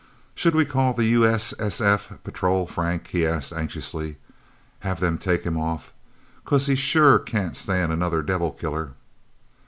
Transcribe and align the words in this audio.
"Should 0.33 0.55
we 0.55 0.65
call 0.65 0.93
the 0.93 1.05
U.S.S.F. 1.05 2.13
patrol, 2.23 2.65
Frank?" 2.65 3.05
he 3.09 3.23
asked 3.23 3.53
anxiously. 3.53 4.17
"Have 4.79 4.99
them 4.99 5.19
take 5.19 5.43
him 5.43 5.59
off? 5.59 5.93
'Cause 6.43 6.65
he 6.65 6.73
sure 6.73 7.19
can't 7.19 7.55
stand 7.55 7.91
another 7.91 8.23
devil 8.23 8.49
killer." 8.49 8.93